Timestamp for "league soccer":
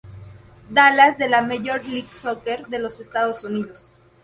1.85-2.65